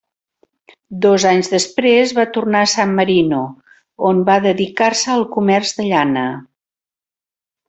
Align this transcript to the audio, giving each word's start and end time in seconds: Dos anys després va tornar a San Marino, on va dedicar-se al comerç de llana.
Dos 1.05 1.25
anys 1.31 1.49
després 1.51 2.13
va 2.19 2.25
tornar 2.37 2.63
a 2.67 2.71
San 2.73 2.95
Marino, 3.01 3.43
on 4.13 4.23
va 4.31 4.39
dedicar-se 4.47 5.15
al 5.17 5.27
comerç 5.37 5.75
de 5.83 5.87
llana. 5.93 6.27